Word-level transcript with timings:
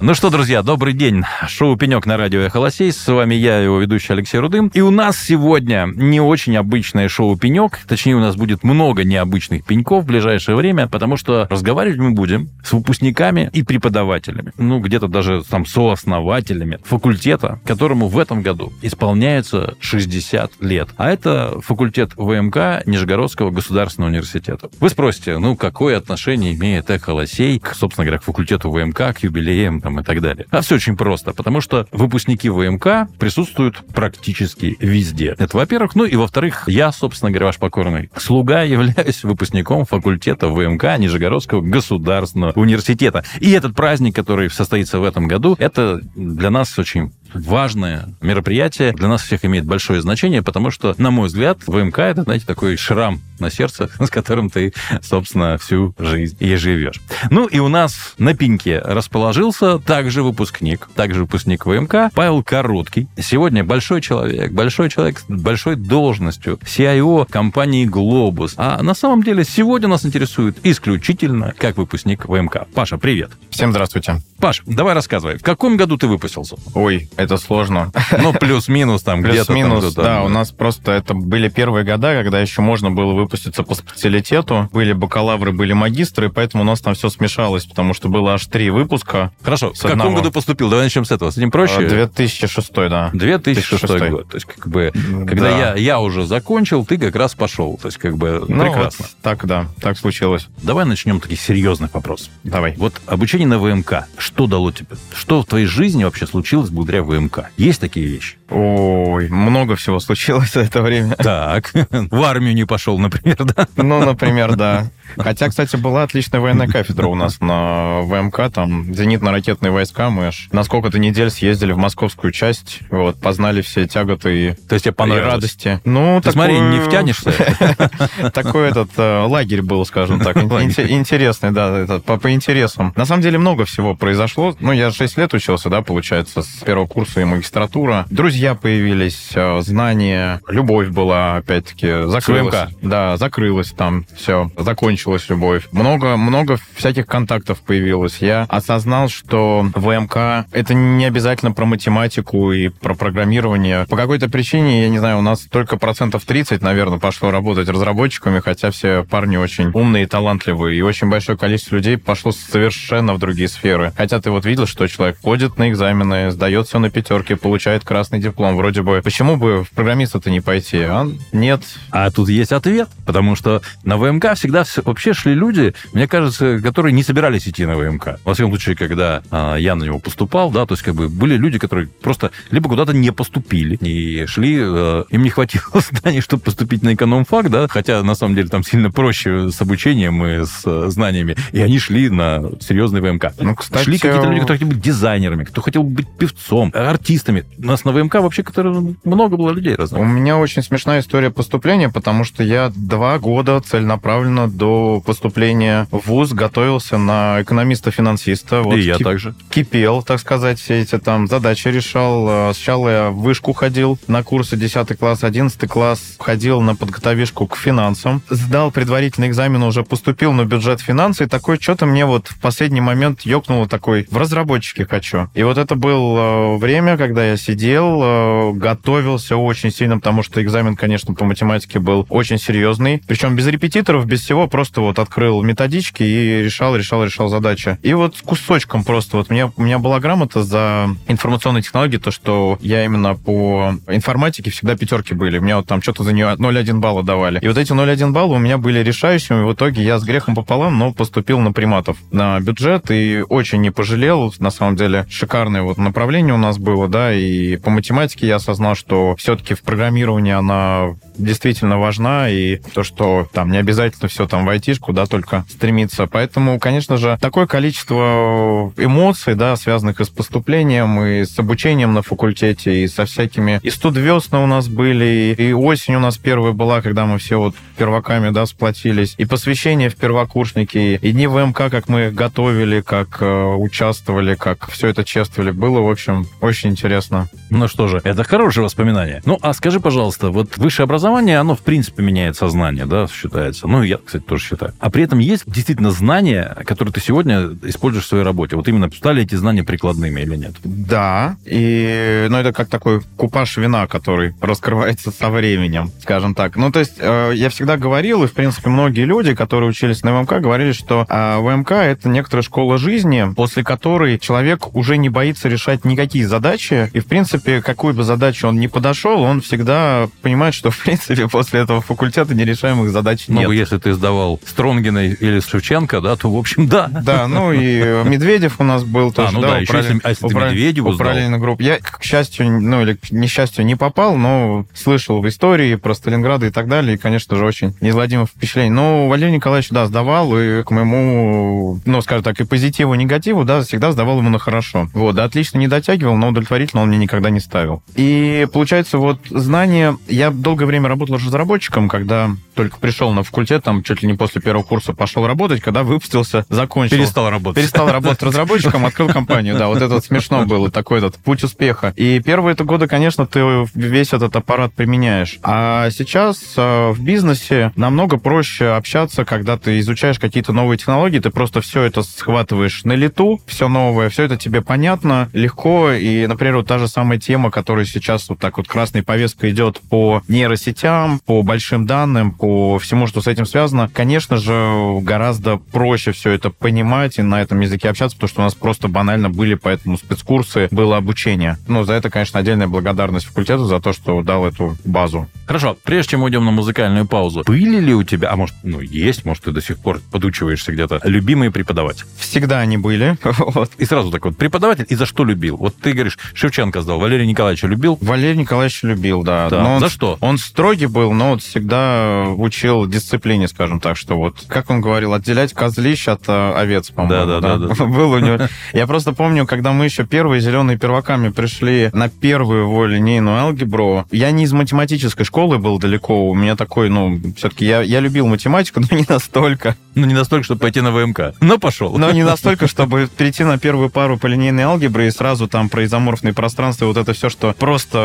Ну 0.00 0.14
что, 0.14 0.30
друзья, 0.30 0.62
добрый 0.62 0.92
день. 0.92 1.24
Шоу 1.48 1.76
«Пенек» 1.76 2.06
на 2.06 2.16
радио 2.16 2.38
«Эхолосей». 2.42 2.92
С 2.92 3.04
вами 3.08 3.34
я, 3.34 3.58
его 3.58 3.80
ведущий 3.80 4.12
Алексей 4.12 4.38
Рудым. 4.38 4.68
И 4.68 4.80
у 4.80 4.92
нас 4.92 5.18
сегодня 5.18 5.88
не 5.92 6.20
очень 6.20 6.56
обычное 6.56 7.08
шоу 7.08 7.36
«Пенек». 7.36 7.80
Точнее, 7.88 8.14
у 8.14 8.20
нас 8.20 8.36
будет 8.36 8.62
много 8.62 9.02
необычных 9.02 9.64
пеньков 9.64 10.04
в 10.04 10.06
ближайшее 10.06 10.54
время, 10.54 10.86
потому 10.86 11.16
что 11.16 11.48
разговаривать 11.50 11.98
мы 11.98 12.12
будем 12.12 12.48
с 12.64 12.72
выпускниками 12.72 13.50
и 13.52 13.64
преподавателями. 13.64 14.52
Ну, 14.56 14.78
где-то 14.78 15.08
даже 15.08 15.42
там 15.42 15.66
сооснователями 15.66 16.78
факультета, 16.84 17.58
которому 17.66 18.06
в 18.06 18.20
этом 18.20 18.42
году 18.42 18.72
исполняется 18.82 19.74
60 19.80 20.52
лет. 20.60 20.90
А 20.96 21.10
это 21.10 21.58
факультет 21.60 22.12
ВМК 22.14 22.86
Нижегородского 22.86 23.50
государственного 23.50 24.10
университета. 24.10 24.70
Вы 24.78 24.90
спросите, 24.90 25.38
ну, 25.38 25.56
какое 25.56 25.98
отношение 25.98 26.54
имеет 26.54 26.88
«Эхолосей» 26.88 27.58
к, 27.58 27.74
собственно 27.74 28.04
говоря, 28.04 28.20
к 28.20 28.24
факультету 28.24 28.70
ВМК, 28.70 29.12
к 29.12 29.24
юбилеям 29.24 29.80
там, 29.88 30.00
и 30.00 30.02
так 30.02 30.20
далее. 30.20 30.46
А 30.50 30.60
все 30.60 30.74
очень 30.74 30.96
просто, 30.96 31.32
потому 31.32 31.60
что 31.60 31.86
выпускники 31.92 32.50
ВМК 32.50 33.08
присутствуют 33.18 33.82
практически 33.94 34.76
везде. 34.80 35.34
Это, 35.38 35.56
во-первых. 35.56 35.94
Ну 35.94 36.04
и, 36.04 36.14
во-вторых, 36.16 36.64
я, 36.66 36.92
собственно 36.92 37.30
говоря, 37.30 37.46
ваш 37.46 37.56
покорный 37.56 38.10
слуга, 38.16 38.62
являюсь 38.68 39.24
выпускником 39.24 39.86
факультета 39.86 40.48
ВМК 40.48 40.98
Нижегородского 40.98 41.62
государственного 41.62 42.52
университета. 42.52 43.24
И 43.40 43.50
этот 43.50 43.74
праздник, 43.74 44.14
который 44.14 44.50
состоится 44.50 44.98
в 44.98 45.04
этом 45.04 45.26
году, 45.26 45.56
это 45.58 46.00
для 46.14 46.50
нас 46.50 46.78
очень 46.78 47.12
важное 47.34 48.08
мероприятие, 48.20 48.92
для 48.92 49.08
нас 49.08 49.22
всех 49.22 49.44
имеет 49.44 49.64
большое 49.64 50.00
значение, 50.00 50.42
потому 50.42 50.70
что, 50.70 50.94
на 50.98 51.10
мой 51.10 51.28
взгляд, 51.28 51.58
ВМК 51.66 52.00
это, 52.00 52.22
знаете, 52.22 52.46
такой 52.46 52.76
шрам 52.76 53.20
на 53.38 53.50
сердце, 53.50 53.88
с 53.98 54.10
которым 54.10 54.50
ты, 54.50 54.72
собственно, 55.02 55.58
всю 55.58 55.94
жизнь 55.98 56.36
и 56.40 56.54
живешь. 56.56 57.00
Ну 57.30 57.46
и 57.46 57.58
у 57.58 57.68
нас 57.68 58.14
на 58.18 58.34
пеньке 58.34 58.80
расположился 58.80 59.78
также 59.78 60.22
выпускник, 60.22 60.88
также 60.94 61.20
выпускник 61.20 61.66
ВМК 61.66 62.12
Павел 62.14 62.42
Короткий. 62.42 63.08
Сегодня 63.18 63.64
большой 63.64 64.00
человек, 64.00 64.52
большой 64.52 64.90
человек 64.90 65.20
с 65.20 65.24
большой 65.28 65.76
должностью, 65.76 66.58
CIO 66.62 67.30
компании 67.30 67.84
«Глобус». 67.84 68.54
А 68.56 68.82
на 68.82 68.94
самом 68.94 69.22
деле 69.22 69.44
сегодня 69.44 69.88
нас 69.88 70.04
интересует 70.04 70.58
исключительно 70.62 71.54
как 71.56 71.76
выпускник 71.76 72.26
ВМК. 72.26 72.66
Паша, 72.74 72.98
привет. 72.98 73.30
Всем 73.50 73.70
здравствуйте. 73.70 74.20
Паш, 74.38 74.62
давай 74.66 74.94
рассказывай, 74.94 75.36
в 75.38 75.42
каком 75.42 75.76
году 75.76 75.96
ты 75.96 76.06
выпустился? 76.06 76.56
Ой, 76.74 77.08
это 77.18 77.36
сложно. 77.36 77.92
Ну, 78.18 78.32
плюс-минус 78.32 79.02
там 79.02 79.22
где-то. 79.22 79.46
Плюс-минус, 79.46 79.94
да, 79.94 80.22
у 80.24 80.28
нас 80.28 80.50
просто 80.50 80.92
это 80.92 81.14
были 81.14 81.48
первые 81.48 81.84
года, 81.84 82.14
когда 82.14 82.40
еще 82.40 82.62
можно 82.62 82.90
было 82.90 83.12
выпуститься 83.12 83.62
по 83.62 83.74
специалитету. 83.74 84.68
Были 84.72 84.92
бакалавры, 84.92 85.52
были 85.52 85.72
магистры, 85.72 86.30
поэтому 86.30 86.62
у 86.62 86.66
нас 86.66 86.80
там 86.80 86.94
все 86.94 87.10
смешалось, 87.10 87.64
потому 87.66 87.94
что 87.94 88.08
было 88.08 88.34
аж 88.34 88.46
три 88.46 88.70
выпуска. 88.70 89.30
Хорошо, 89.42 89.72
в 89.72 89.80
каком 89.80 90.14
году 90.14 90.32
поступил? 90.32 90.70
Давай 90.70 90.86
начнем 90.86 91.04
с 91.04 91.10
этого, 91.10 91.30
с 91.30 91.36
этим 91.36 91.50
проще. 91.50 91.86
2006, 91.86 92.72
да. 92.74 93.10
2006 93.12 94.10
год. 94.10 94.28
То 94.28 94.36
есть, 94.36 94.46
как 94.46 94.68
бы, 94.68 94.92
когда 95.26 95.50
я, 95.50 95.74
я 95.74 96.00
уже 96.00 96.26
закончил, 96.26 96.84
ты 96.84 96.98
как 96.98 97.14
раз 97.14 97.34
пошел. 97.34 97.78
То 97.80 97.88
есть, 97.88 97.98
как 97.98 98.16
бы, 98.16 98.44
ну, 98.48 98.62
прекрасно. 98.62 99.06
Вот 99.06 99.16
так, 99.22 99.46
да, 99.46 99.66
так 99.80 99.98
случилось. 99.98 100.48
Давай 100.62 100.84
начнем 100.84 101.20
таких 101.20 101.40
серьезных 101.40 101.94
вопросов. 101.94 102.30
Давай. 102.42 102.74
Вот 102.76 103.00
обучение 103.06 103.46
на 103.46 103.58
ВМК 103.58 104.06
что 104.16 104.46
дало 104.46 104.72
тебе? 104.72 104.96
Что 105.12 105.42
в 105.42 105.46
твоей 105.46 105.66
жизни 105.66 106.04
вообще 106.04 106.26
случилось 106.26 106.70
благодаря 106.70 107.02
ВМК? 107.08 107.50
Есть 107.56 107.80
такие 107.80 108.06
вещи? 108.06 108.36
Ой, 108.50 109.28
много 109.28 109.76
всего 109.76 109.98
случилось 110.00 110.52
за 110.52 110.60
это 110.60 110.82
время. 110.82 111.14
Так, 111.16 111.72
в 111.90 112.22
армию 112.22 112.54
не 112.54 112.64
пошел, 112.64 112.98
например, 112.98 113.36
да? 113.44 113.66
Ну, 113.76 114.04
например, 114.04 114.56
да. 114.56 114.90
Хотя, 115.16 115.48
кстати, 115.48 115.76
была 115.76 116.02
отличная 116.02 116.40
военная 116.40 116.68
кафедра 116.68 117.06
у 117.06 117.14
нас 117.14 117.40
на 117.40 118.00
ВМК, 118.02 118.50
там 118.52 118.92
зенитно-ракетные 118.92 119.70
войска, 119.70 120.10
мы 120.10 120.28
аж 120.28 120.48
на 120.52 120.64
сколько-то 120.64 120.98
недель 120.98 121.30
съездили 121.30 121.72
в 121.72 121.78
московскую 121.78 122.32
часть, 122.32 122.80
вот, 122.90 123.20
познали 123.20 123.62
все 123.62 123.86
тяготы 123.86 124.36
и, 124.36 124.52
То 124.68 124.74
есть 124.74 124.84
тебе 124.84 124.94
понравилось? 124.94 125.32
радости. 125.34 125.80
Ну, 125.84 126.20
Ты 126.22 126.32
смотри, 126.32 126.58
не 126.58 126.80
втянешься? 126.80 127.32
Такой 128.34 128.68
этот 128.68 128.90
э, 128.96 129.24
лагерь 129.26 129.62
был, 129.62 129.84
скажем 129.86 130.20
так, 130.20 130.36
интересный, 130.36 131.50
да, 131.50 132.00
по 132.00 132.32
интересам. 132.32 132.92
На 132.96 133.04
самом 133.04 133.22
деле 133.22 133.38
много 133.38 133.64
всего 133.64 133.94
произошло. 133.94 134.56
Ну, 134.60 134.72
я 134.72 134.90
6 134.90 135.18
лет 135.18 135.34
учился, 135.34 135.68
да, 135.68 135.82
получается, 135.82 136.42
с 136.42 136.62
первого 136.64 136.86
курса 136.86 137.20
и 137.20 137.24
магистратура. 137.24 138.06
Друзья 138.10 138.54
появились, 138.54 139.30
э, 139.34 139.60
знания, 139.62 140.40
любовь 140.48 140.88
была, 140.88 141.36
опять-таки, 141.36 142.06
закрылась. 142.06 142.70
Да, 142.82 143.16
закрылась 143.16 143.70
там, 143.70 144.04
все, 144.16 144.50
закончилась 144.98 145.28
любовь. 145.28 145.68
Много, 145.70 146.16
много 146.16 146.58
всяких 146.74 147.06
контактов 147.06 147.60
появилось. 147.60 148.18
Я 148.20 148.46
осознал, 148.48 149.08
что 149.08 149.64
ВМК— 149.74 150.46
это 150.52 150.74
не 150.74 151.04
обязательно 151.04 151.52
про 151.52 151.66
математику 151.66 152.52
и 152.52 152.68
про 152.68 152.94
программирование. 152.94 153.86
По 153.88 153.96
какой-то 153.96 154.28
причине, 154.28 154.82
я 154.82 154.88
не 154.88 154.98
знаю, 154.98 155.18
у 155.18 155.22
нас 155.22 155.40
только 155.50 155.76
процентов 155.76 156.24
30, 156.24 156.62
наверное, 156.62 156.98
пошло 156.98 157.30
работать 157.30 157.68
разработчиками, 157.68 158.40
хотя 158.40 158.72
все 158.72 159.04
парни 159.04 159.36
очень 159.36 159.70
умные 159.72 160.02
и 160.02 160.06
талантливые, 160.06 160.76
и 160.76 160.82
очень 160.82 161.08
большое 161.08 161.38
количество 161.38 161.76
людей 161.76 161.96
пошло 161.96 162.32
совершенно 162.32 163.14
в 163.14 163.18
другие 163.18 163.48
сферы. 163.48 163.92
Хотя 163.96 164.20
ты 164.20 164.30
вот 164.30 164.44
видел, 164.44 164.66
что 164.66 164.88
человек 164.88 165.18
ходит 165.22 165.58
на 165.58 165.70
экзамены, 165.70 166.32
сдает 166.32 166.66
все 166.66 166.80
на 166.80 166.90
пятерке, 166.90 167.36
получает 167.36 167.84
красный 167.84 168.18
диплом. 168.18 168.56
Вроде 168.56 168.82
бы, 168.82 169.00
почему 169.04 169.36
бы 169.36 169.62
в 169.64 169.70
программиста-то 169.70 170.30
не 170.30 170.40
пойти? 170.40 170.80
А 170.80 171.06
нет. 171.32 171.62
А 171.90 172.10
тут 172.10 172.28
есть 172.28 172.52
ответ, 172.52 172.88
потому 173.06 173.36
что 173.36 173.62
на 173.84 173.96
ВМК 173.96 174.34
всегда 174.34 174.64
вообще 174.88 175.12
шли 175.12 175.34
люди, 175.34 175.74
мне 175.92 176.08
кажется, 176.08 176.60
которые 176.60 176.92
не 176.92 177.02
собирались 177.02 177.48
идти 177.48 177.64
на 177.64 177.76
ВМК. 177.76 178.18
Во 178.24 178.34
всяком 178.34 178.50
случае, 178.52 178.76
когда 178.76 179.22
а, 179.30 179.56
я 179.56 179.74
на 179.74 179.84
него 179.84 179.98
поступал, 179.98 180.50
да, 180.50 180.66
то 180.66 180.74
есть 180.74 180.82
как 180.82 180.94
бы 180.94 181.08
были 181.08 181.36
люди, 181.36 181.58
которые 181.58 181.88
просто 181.88 182.30
либо 182.50 182.68
куда-то 182.68 182.92
не 182.92 183.12
поступили 183.12 183.76
и 183.76 184.26
шли, 184.26 184.58
а, 184.60 185.04
им 185.10 185.22
не 185.22 185.30
хватило 185.30 185.62
знаний, 185.92 186.20
чтобы 186.20 186.42
поступить 186.42 186.82
на 186.82 186.94
экономфак, 186.94 187.50
да, 187.50 187.68
хотя 187.68 188.02
на 188.02 188.14
самом 188.14 188.34
деле 188.34 188.48
там 188.48 188.64
сильно 188.64 188.90
проще 188.90 189.50
с 189.50 189.60
обучением 189.60 190.24
и 190.24 190.44
с 190.44 190.62
а, 190.64 190.90
знаниями, 190.90 191.36
и 191.52 191.60
они 191.60 191.78
шли 191.78 192.10
на 192.10 192.42
серьезный 192.60 193.00
ВМК. 193.00 193.32
Ну, 193.38 193.54
кстати, 193.54 193.84
шли 193.84 193.98
какие-то 193.98 194.26
люди, 194.26 194.40
которые 194.40 194.58
хотели 194.58 194.70
быть 194.70 194.80
дизайнерами, 194.80 195.44
кто 195.44 195.60
хотел 195.60 195.82
быть 195.82 196.08
певцом, 196.18 196.72
артистами. 196.74 197.44
У 197.58 197.66
нас 197.66 197.84
на 197.84 197.92
ВМК 197.92 198.16
вообще 198.16 198.42
которые 198.42 198.96
много 199.04 199.36
было 199.36 199.50
людей 199.50 199.74
разных. 199.74 200.00
У 200.00 200.04
меня 200.04 200.38
очень 200.38 200.62
смешная 200.62 201.00
история 201.00 201.30
поступления, 201.30 201.88
потому 201.88 202.24
что 202.24 202.42
я 202.42 202.72
два 202.74 203.18
года 203.18 203.60
целенаправленно 203.60 204.48
до 204.48 204.77
поступления 205.04 205.86
в 205.90 206.08
ВУЗ 206.08 206.32
готовился 206.32 206.98
на 206.98 207.42
экономиста-финансиста. 207.42 208.62
Вот 208.62 208.76
и 208.76 208.80
я 208.80 208.94
кип- 208.96 209.04
также. 209.04 209.34
Кипел, 209.50 210.02
так 210.02 210.20
сказать, 210.20 210.58
все 210.60 210.80
эти 210.80 210.98
там 210.98 211.26
задачи 211.26 211.68
решал. 211.68 212.52
Сначала 212.54 212.88
я 212.88 213.10
в 213.10 213.18
вышку 213.18 213.52
ходил 213.52 213.98
на 214.08 214.22
курсы 214.22 214.56
10 214.56 214.98
класс, 214.98 215.24
11 215.24 215.68
класс, 215.68 216.16
ходил 216.18 216.60
на 216.60 216.74
подготовишку 216.76 217.46
к 217.46 217.56
финансам. 217.56 218.22
Сдал 218.28 218.70
предварительный 218.70 219.28
экзамен, 219.28 219.62
уже 219.62 219.82
поступил 219.82 220.32
на 220.32 220.44
бюджет 220.44 220.80
финансы, 220.80 221.24
и 221.24 221.26
такой 221.26 221.58
что-то 221.60 221.86
мне 221.86 222.04
вот 222.06 222.28
в 222.28 222.40
последний 222.40 222.80
момент 222.80 223.22
ёкнуло 223.22 223.68
такой, 223.68 224.06
в 224.10 224.16
разработчике 224.16 224.86
хочу. 224.86 225.28
И 225.34 225.42
вот 225.42 225.58
это 225.58 225.74
было 225.74 226.56
время, 226.56 226.96
когда 226.96 227.26
я 227.26 227.36
сидел, 227.36 228.00
э, 228.02 228.52
готовился 228.54 229.36
очень 229.36 229.70
сильно, 229.70 229.96
потому 229.96 230.22
что 230.22 230.42
экзамен, 230.42 230.76
конечно, 230.76 231.14
по 231.14 231.24
математике 231.24 231.78
был 231.78 232.06
очень 232.08 232.38
серьезный. 232.38 233.02
Причем 233.06 233.36
без 233.36 233.46
репетиторов, 233.46 234.06
без 234.06 234.20
всего, 234.22 234.46
просто 234.46 234.67
вот 234.76 234.98
открыл 234.98 235.42
методички 235.42 236.02
и 236.02 236.42
решал, 236.42 236.76
решал, 236.76 237.04
решал 237.04 237.28
задачи. 237.28 237.78
И 237.82 237.94
вот 237.94 238.16
кусочком 238.24 238.84
просто 238.84 239.16
вот 239.16 239.30
мне, 239.30 239.50
у 239.56 239.62
меня 239.62 239.78
была 239.78 240.00
грамота 240.00 240.42
за 240.42 240.88
информационные 241.06 241.62
технологии, 241.62 241.98
то, 241.98 242.10
что 242.10 242.58
я 242.60 242.84
именно 242.84 243.14
по 243.14 243.74
информатике 243.88 244.50
всегда 244.50 244.76
пятерки 244.76 245.14
были. 245.14 245.38
У 245.38 245.42
меня 245.42 245.58
вот 245.58 245.66
там 245.66 245.82
что-то 245.82 246.04
за 246.04 246.12
нее 246.12 246.34
0,1 246.38 246.78
балла 246.78 247.02
давали. 247.02 247.38
И 247.40 247.48
вот 247.48 247.58
эти 247.58 247.72
0,1 247.72 248.12
балла 248.12 248.34
у 248.34 248.38
меня 248.38 248.58
были 248.58 248.80
решающими. 248.80 249.42
В 249.44 249.52
итоге 249.52 249.82
я 249.82 249.98
с 249.98 250.04
грехом 250.04 250.34
пополам, 250.34 250.78
но 250.78 250.92
поступил 250.92 251.40
на 251.40 251.52
приматов 251.52 251.96
на 252.10 252.40
бюджет 252.40 252.90
и 252.90 253.24
очень 253.28 253.60
не 253.60 253.70
пожалел. 253.70 254.32
На 254.38 254.50
самом 254.50 254.76
деле 254.76 255.06
шикарное 255.10 255.62
вот 255.62 255.78
направление 255.78 256.34
у 256.34 256.38
нас 256.38 256.58
было, 256.58 256.88
да, 256.88 257.12
и 257.12 257.56
по 257.56 257.70
математике 257.70 258.26
я 258.26 258.36
осознал, 258.36 258.74
что 258.74 259.16
все-таки 259.16 259.54
в 259.54 259.62
программировании 259.62 260.32
она 260.32 260.96
действительно 261.16 261.78
важна, 261.78 262.30
и 262.30 262.56
то, 262.56 262.82
что 262.84 263.28
там 263.32 263.50
не 263.50 263.58
обязательно 263.58 264.08
все 264.08 264.26
там 264.26 264.44
в 264.48 264.50
айтишку, 264.50 264.92
да, 264.92 265.06
только 265.06 265.44
стремиться. 265.48 266.06
Поэтому, 266.06 266.58
конечно 266.58 266.96
же, 266.96 267.18
такое 267.20 267.46
количество 267.46 268.72
эмоций, 268.78 269.34
да, 269.34 269.56
связанных 269.56 270.00
и 270.00 270.04
с 270.04 270.08
поступлением, 270.08 271.00
и 271.04 271.24
с 271.24 271.38
обучением 271.38 271.92
на 271.92 272.02
факультете, 272.02 272.82
и 272.82 272.88
со 272.88 273.04
всякими... 273.04 273.60
И 273.62 273.70
студвесны 273.70 274.38
у 274.38 274.46
нас 274.46 274.68
были, 274.68 275.34
и 275.36 275.52
осень 275.52 275.96
у 275.96 276.00
нас 276.00 276.16
первая 276.16 276.52
была, 276.52 276.80
когда 276.80 277.04
мы 277.04 277.18
все 277.18 277.38
вот 277.38 277.54
перваками, 277.76 278.30
да, 278.30 278.46
сплотились, 278.46 279.14
и 279.18 279.26
посвящение 279.26 279.90
в 279.90 279.96
первокурсники, 279.96 280.98
и 281.00 281.12
дни 281.12 281.26
ВМК, 281.26 281.70
как 281.70 281.88
мы 281.88 282.10
готовили, 282.10 282.80
как 282.80 283.18
э, 283.20 283.44
участвовали, 283.54 284.34
как 284.34 284.70
все 284.70 284.88
это 284.88 285.04
чествовали. 285.04 285.50
Было, 285.50 285.80
в 285.80 285.90
общем, 285.90 286.26
очень 286.40 286.70
интересно. 286.70 287.28
Ну 287.50 287.68
что 287.68 287.88
же, 287.88 288.00
это 288.02 288.24
хорошее 288.24 288.64
воспоминание. 288.64 289.20
Ну, 289.26 289.38
а 289.42 289.52
скажи, 289.52 289.78
пожалуйста, 289.78 290.30
вот 290.30 290.56
высшее 290.56 290.84
образование, 290.84 291.38
оно, 291.38 291.54
в 291.54 291.60
принципе, 291.60 292.02
меняет 292.02 292.36
сознание, 292.36 292.86
да, 292.86 293.06
считается. 293.06 293.68
Ну, 293.68 293.82
я, 293.82 293.98
кстати, 293.98 294.22
тоже 294.22 294.37
считаю. 294.38 294.72
А 294.80 294.90
при 294.90 295.04
этом 295.04 295.18
есть 295.18 295.44
действительно 295.46 295.90
знания, 295.90 296.56
которые 296.66 296.92
ты 296.92 297.00
сегодня 297.00 297.50
используешь 297.62 298.04
в 298.04 298.08
своей 298.08 298.24
работе. 298.24 298.56
Вот 298.56 298.68
именно 298.68 298.90
стали 298.90 299.22
эти 299.22 299.34
знания 299.34 299.64
прикладными 299.64 300.20
или 300.20 300.36
нет? 300.36 300.52
Да, 300.64 301.36
и, 301.44 302.26
ну, 302.30 302.36
это 302.38 302.52
как 302.52 302.68
такой 302.68 303.00
купаж 303.16 303.56
вина, 303.56 303.86
который 303.86 304.34
раскрывается 304.40 305.10
со 305.10 305.30
временем, 305.30 305.90
скажем 306.02 306.34
так. 306.34 306.56
Ну, 306.56 306.70
то 306.70 306.80
есть, 306.80 306.94
э, 306.98 307.32
я 307.34 307.48
всегда 307.50 307.76
говорил, 307.76 308.24
и, 308.24 308.26
в 308.26 308.32
принципе, 308.32 308.70
многие 308.70 309.04
люди, 309.04 309.34
которые 309.34 309.70
учились 309.70 310.02
на 310.02 310.18
ВМК, 310.18 310.40
говорили, 310.40 310.72
что 310.72 311.06
э, 311.08 311.38
ВМК— 311.38 311.72
это 311.72 312.08
некоторая 312.08 312.42
школа 312.42 312.78
жизни, 312.78 313.24
после 313.34 313.64
которой 313.64 314.18
человек 314.18 314.74
уже 314.74 314.96
не 314.96 315.08
боится 315.08 315.48
решать 315.48 315.84
никакие 315.84 316.26
задачи, 316.26 316.90
и, 316.92 317.00
в 317.00 317.06
принципе, 317.06 317.62
какую 317.62 317.94
бы 317.94 318.04
задачу 318.04 318.48
он 318.48 318.58
ни 318.60 318.66
подошел, 318.66 319.22
он 319.22 319.40
всегда 319.40 320.08
понимает, 320.22 320.54
что, 320.54 320.70
в 320.70 320.78
принципе, 320.82 321.28
после 321.28 321.60
этого 321.60 321.80
факультета 321.80 322.34
нерешаемых 322.34 322.90
задач 322.90 323.24
Ну, 323.28 323.40
нет. 323.40 323.50
если 323.52 323.78
ты 323.78 323.92
сдавал 323.94 324.27
Стронгина 324.44 325.06
или 325.06 325.40
Шевченко, 325.40 326.00
да, 326.00 326.16
то, 326.16 326.30
в 326.30 326.36
общем, 326.36 326.68
да. 326.68 326.88
Да, 326.88 327.26
ну 327.28 327.52
и 327.52 327.80
Медведев 328.04 328.56
у 328.60 328.64
нас 328.64 328.84
был 328.84 329.12
тоже. 329.12 329.34
ну 329.34 329.40
да, 329.40 329.58
еще 329.58 329.72
параллель- 329.72 329.92
если- 329.94 330.00
а 330.04 330.08
если 330.10 330.28
ты 330.28 330.34
параллель- 330.34 330.54
Медведеву 330.54 330.88
у 330.90 330.92
сдал? 330.92 331.06
параллельной 331.06 331.38
группы. 331.38 331.62
Я, 331.62 331.78
к 331.78 332.02
счастью, 332.02 332.50
ну 332.60 332.82
или 332.82 332.94
к 332.94 333.10
несчастью, 333.10 333.64
не 333.64 333.74
попал, 333.76 334.16
но 334.16 334.66
слышал 334.74 335.20
в 335.22 335.28
истории 335.28 335.76
про 335.76 335.94
Сталинград 335.94 336.42
и 336.42 336.50
так 336.50 336.68
далее, 336.68 336.94
и, 336.94 336.98
конечно 336.98 337.36
же, 337.36 337.44
очень 337.46 337.74
неизгладимое 337.80 338.26
впечатление. 338.26 338.72
Но 338.72 339.08
Валерий 339.08 339.32
Николаевич, 339.34 339.70
да, 339.70 339.86
сдавал, 339.86 340.36
и 340.38 340.62
к 340.62 340.70
моему, 340.70 341.80
ну, 341.84 342.00
скажем 342.02 342.22
так, 342.24 342.40
и 342.40 342.44
позитиву, 342.44 342.94
и 342.94 342.98
негативу, 342.98 343.44
да, 343.44 343.62
всегда 343.62 343.92
сдавал 343.92 344.18
ему 344.18 344.30
на 344.30 344.38
хорошо. 344.38 344.88
Вот, 344.94 345.14
да, 345.14 345.24
отлично 345.24 345.58
не 345.58 345.68
дотягивал, 345.68 346.16
но 346.16 346.28
удовлетворительно 346.28 346.82
он 346.82 346.88
мне 346.88 346.98
никогда 346.98 347.30
не 347.30 347.40
ставил. 347.40 347.82
И, 347.94 348.46
получается, 348.52 348.98
вот 348.98 349.20
знания... 349.30 349.96
Я 350.08 350.30
долгое 350.30 350.66
время 350.66 350.88
работал 350.88 351.16
разработчиком, 351.16 351.88
когда 351.88 352.30
только 352.54 352.78
пришел 352.78 353.12
на 353.12 353.22
факультет, 353.22 353.62
там, 353.64 353.82
чуть 353.82 354.02
ли 354.02 354.08
не 354.08 354.14
после 354.18 354.42
первого 354.42 354.64
курса 354.64 354.92
пошел 354.92 355.26
работать, 355.26 355.62
когда 355.62 355.84
выпустился, 355.84 356.44
закончил. 356.50 356.96
Перестал 356.96 357.30
работать. 357.30 357.62
Перестал 357.62 357.90
работать 357.90 358.22
разработчиком, 358.22 358.84
открыл 358.84 359.08
компанию, 359.08 359.56
да, 359.56 359.68
вот 359.68 359.78
это 359.78 359.94
вот 359.94 360.04
смешно 360.04 360.44
было, 360.44 360.70
такой 360.70 360.98
этот 360.98 361.16
путь 361.16 361.42
успеха. 361.44 361.94
И 361.96 362.20
первые 362.20 362.52
это 362.52 362.64
годы, 362.64 362.88
конечно, 362.88 363.26
ты 363.26 363.66
весь 363.74 364.12
этот 364.12 364.36
аппарат 364.36 364.74
применяешь. 364.74 365.38
А 365.42 365.90
сейчас 365.90 366.54
э, 366.56 366.90
в 366.90 367.00
бизнесе 367.00 367.72
намного 367.76 368.18
проще 368.18 368.66
общаться, 368.66 369.24
когда 369.24 369.56
ты 369.56 369.78
изучаешь 369.78 370.18
какие-то 370.18 370.52
новые 370.52 370.78
технологии, 370.78 371.20
ты 371.20 371.30
просто 371.30 371.60
все 371.60 371.82
это 371.82 372.02
схватываешь 372.02 372.84
на 372.84 372.92
лету, 372.92 373.40
все 373.46 373.68
новое, 373.68 374.08
все 374.08 374.24
это 374.24 374.36
тебе 374.36 374.60
понятно, 374.60 375.30
легко, 375.32 375.92
и, 375.92 376.26
например, 376.26 376.56
вот 376.56 376.66
та 376.66 376.78
же 376.78 376.88
самая 376.88 377.18
тема, 377.18 377.50
которая 377.50 377.84
сейчас 377.84 378.28
вот 378.28 378.40
так 378.40 378.56
вот 378.56 378.66
красной 378.66 379.02
повесткой 379.02 379.50
идет 379.50 379.80
по 379.88 380.22
нейросетям, 380.28 381.20
по 381.24 381.42
большим 381.42 381.86
данным, 381.86 382.32
по 382.32 382.78
всему, 382.78 383.06
что 383.06 383.20
с 383.20 383.28
этим 383.28 383.46
связано, 383.46 383.88
конечно 383.88 384.07
же, 384.36 384.98
гораздо 385.02 385.56
проще 385.56 386.12
все 386.12 386.32
это 386.32 386.50
понимать 386.50 387.18
и 387.18 387.22
на 387.22 387.40
этом 387.40 387.60
языке 387.60 387.90
общаться, 387.90 388.16
потому 388.16 388.28
что 388.28 388.40
у 388.40 388.44
нас 388.44 388.54
просто 388.54 388.88
банально 388.88 389.30
были 389.30 389.54
поэтому 389.54 389.98
спецкурсы, 389.98 390.68
было 390.70 390.96
обучение. 390.96 391.58
Ну, 391.66 391.84
за 391.84 391.94
это, 391.94 392.10
конечно, 392.10 392.38
отдельная 392.38 392.68
благодарность 392.68 393.26
факультету 393.26 393.64
за 393.64 393.80
то, 393.80 393.92
что 393.92 394.22
дал 394.22 394.46
эту 394.46 394.76
базу. 394.84 395.28
Хорошо, 395.46 395.76
прежде 395.82 396.12
чем 396.12 396.22
уйдем 396.22 396.44
на 396.44 396.50
музыкальную 396.50 397.06
паузу, 397.06 397.42
были 397.46 397.80
ли 397.80 397.94
у 397.94 398.02
тебя, 398.02 398.30
а 398.30 398.36
может, 398.36 398.54
ну, 398.62 398.80
есть, 398.80 399.24
может, 399.24 399.44
ты 399.44 399.52
до 399.52 399.60
сих 399.60 399.78
пор 399.78 400.00
подучиваешься 400.10 400.72
где-то, 400.72 401.00
любимые 401.04 401.50
преподаватели? 401.50 402.06
Всегда 402.18 402.60
они 402.60 402.76
были. 402.76 403.16
Вот. 403.58 403.70
И 403.78 403.84
сразу 403.86 404.10
так 404.10 404.24
вот, 404.24 404.36
преподаватель, 404.36 404.84
и 404.88 404.94
за 404.94 405.06
что 405.06 405.24
любил? 405.24 405.56
Вот 405.56 405.74
ты 405.76 405.92
говоришь, 405.92 406.18
Шевченко 406.34 406.82
сдал, 406.82 406.98
Валерий 406.98 407.26
Николаевич 407.26 407.62
любил? 407.62 407.98
Валерий 408.00 408.36
Николаевич 408.36 408.82
любил, 408.82 409.22
да. 409.22 409.48
Да. 409.48 409.62
Но 409.62 409.74
он, 409.74 409.80
За 409.80 409.88
что? 409.88 410.18
Он 410.20 410.38
строгий 410.38 410.86
был, 410.86 411.12
но 411.12 411.30
вот 411.30 411.42
всегда 411.42 412.24
учил 412.36 412.86
дисциплине, 412.86 413.48
скажем 413.48 413.80
так, 413.80 413.96
что 413.98 414.16
вот, 414.16 414.44
как 414.48 414.70
он 414.70 414.80
говорил, 414.80 415.12
отделять 415.12 415.52
козлищ 415.52 416.08
от 416.08 416.22
э, 416.28 416.52
овец, 416.54 416.90
по-моему. 416.90 417.40
Да-да-да-да. 417.40 417.84
Был 417.84 418.12
у 418.12 418.18
него. 418.18 418.38
Я 418.72 418.86
просто 418.86 419.12
помню, 419.12 419.46
когда 419.46 419.72
мы 419.72 419.84
еще 419.84 420.06
первые 420.06 420.40
зеленые 420.40 420.78
перваками 420.78 421.28
пришли 421.28 421.90
на 421.92 422.08
первую 422.08 422.62
его 422.62 422.86
линейную 422.86 423.38
алгебру, 423.38 424.06
я 424.10 424.30
не 424.30 424.44
из 424.44 424.52
математической 424.52 425.24
школы 425.24 425.58
был 425.58 425.78
далеко, 425.78 426.28
у 426.28 426.34
меня 426.34 426.56
такой, 426.56 426.88
ну, 426.88 427.20
все-таки 427.36 427.64
я, 427.66 427.82
я 427.82 428.00
любил 428.00 428.26
математику, 428.26 428.80
но 428.90 428.96
не 428.96 429.06
настолько. 429.08 429.76
Ну, 429.94 430.06
не 430.06 430.14
настолько, 430.14 430.44
чтобы 430.44 430.60
пойти 430.60 430.80
на 430.80 430.92
ВМК, 430.92 431.34
но 431.40 431.58
пошел. 431.58 431.98
Но 431.98 432.10
не 432.12 432.22
настолько, 432.22 432.68
чтобы 432.68 433.08
перейти 433.16 433.42
на 433.42 433.58
первую 433.58 433.90
пару 433.90 434.16
по 434.16 434.26
линейной 434.26 434.62
алгебре 434.62 435.08
и 435.08 435.10
сразу 435.10 435.48
там 435.48 435.68
про 435.68 435.84
изоморфные 435.84 436.32
пространства, 436.34 436.86
вот 436.86 436.96
это 436.96 437.12
все, 437.12 437.28
что 437.28 437.52
просто 437.58 437.98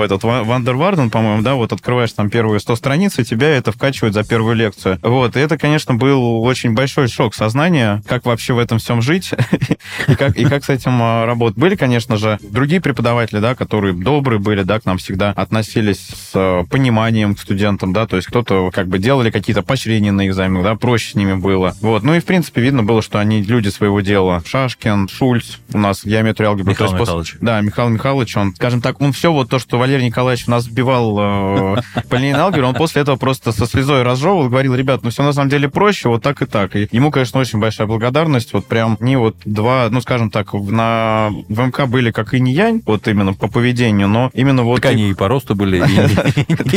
э, 0.00 0.04
этот 0.04 0.24
Ва- 0.24 0.42
Вандерварден, 0.42 1.10
по-моему, 1.10 1.42
да, 1.42 1.54
вот 1.54 1.72
открываешь 1.72 2.12
там 2.12 2.30
первые 2.30 2.58
100 2.58 2.76
страниц, 2.76 3.18
и 3.18 3.24
тебя 3.24 3.48
это 3.48 3.70
вкачивает 3.70 4.14
за 4.14 4.24
первую 4.24 4.56
лекцию. 4.56 4.98
Вот, 5.02 5.35
и 5.36 5.40
это, 5.40 5.58
конечно, 5.58 5.94
был 5.94 6.42
очень 6.42 6.72
большой 6.72 7.08
шок 7.08 7.34
сознания, 7.34 8.02
как 8.06 8.24
вообще 8.24 8.52
в 8.52 8.58
этом 8.58 8.78
всем 8.78 9.02
жить, 9.02 9.30
и 10.08 10.14
как, 10.14 10.36
и 10.36 10.44
как 10.44 10.64
с 10.64 10.68
этим 10.68 10.98
а, 11.02 11.26
работать. 11.26 11.58
Были, 11.58 11.76
конечно 11.76 12.16
же, 12.16 12.38
другие 12.42 12.80
преподаватели, 12.80 13.38
да, 13.38 13.54
которые 13.54 13.94
добрые 13.94 14.38
были, 14.38 14.62
да, 14.62 14.80
к 14.80 14.84
нам 14.84 14.98
всегда 14.98 15.30
относились 15.30 15.98
с 15.98 16.30
э, 16.34 16.64
пониманием 16.70 17.34
к 17.34 17.40
студентам, 17.40 17.92
да, 17.92 18.06
то 18.06 18.16
есть 18.16 18.28
кто-то 18.28 18.70
как 18.72 18.88
бы 18.88 18.98
делали 18.98 19.30
какие-то 19.30 19.62
поощрения 19.62 20.12
на 20.12 20.26
экзаменах, 20.26 20.64
да, 20.64 20.74
проще 20.74 21.12
с 21.12 21.14
ними 21.14 21.34
было. 21.34 21.74
Вот, 21.80 22.02
ну 22.02 22.14
и, 22.14 22.20
в 22.20 22.24
принципе, 22.24 22.60
видно 22.60 22.82
было, 22.82 23.02
что 23.02 23.18
они 23.18 23.42
люди 23.42 23.68
своего 23.68 24.00
дела. 24.00 24.42
Шашкин, 24.44 25.08
Шульц, 25.08 25.58
у 25.72 25.78
нас 25.78 26.04
геометрия 26.04 26.48
алгебры. 26.48 26.72
Михаил 26.72 26.90
есть 26.90 26.98
после- 26.98 27.12
Михайлович. 27.14 27.36
Да, 27.40 27.60
Михаил 27.60 27.88
Михайлович, 27.90 28.36
он, 28.36 28.54
скажем 28.54 28.80
так, 28.80 29.00
он 29.00 29.12
все 29.12 29.32
вот 29.32 29.48
то, 29.48 29.58
что 29.58 29.78
Валерий 29.78 30.06
Николаевич 30.06 30.46
у 30.48 30.50
нас 30.50 30.66
вбивал 30.66 31.76
э, 31.76 31.82
по 32.08 32.14
линейной 32.16 32.40
алгебре, 32.40 32.64
он 32.64 32.74
после 32.74 33.02
этого 33.02 33.16
просто 33.16 33.52
со 33.52 33.66
слезой 33.66 34.02
разжевывал, 34.02 34.48
говорил, 34.48 34.74
ребят, 34.74 35.02
ну 35.02 35.10
все 35.10 35.22
на 35.26 35.32
самом 35.32 35.50
деле 35.50 35.68
проще, 35.68 36.08
вот 36.08 36.22
так 36.22 36.42
и 36.42 36.46
так. 36.46 36.76
И 36.76 36.88
ему, 36.92 37.10
конечно, 37.10 37.40
очень 37.40 37.58
большая 37.58 37.86
благодарность. 37.86 38.52
Вот 38.52 38.66
прям 38.66 38.96
не 39.00 39.16
вот 39.16 39.36
два, 39.44 39.88
ну, 39.90 40.00
скажем 40.00 40.30
так, 40.30 40.52
на 40.52 41.30
в 41.48 41.60
МК 41.60 41.86
были 41.86 42.10
как 42.10 42.34
и 42.34 42.40
не 42.40 42.52
янь, 42.52 42.82
вот 42.86 43.08
именно 43.08 43.34
по 43.34 43.48
поведению, 43.48 44.08
но 44.08 44.30
именно 44.34 44.62
вот... 44.62 44.82
Так 44.82 44.92
они 44.92 45.10
и 45.10 45.14
по 45.14 45.28
росту 45.28 45.54
были, 45.54 45.78
и- 45.78 46.76